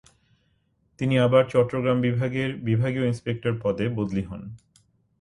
তিনি 0.99 1.15
আবার 1.19 1.43
চট্টগ্রাম 1.49 1.97
বিভাগের 2.01 2.49
বিভাগীয় 2.59 3.05
ইন্সপেক্টর 3.07 3.53
পদে 3.63 3.85
বদলী 3.89 4.23
হন। 4.23 4.41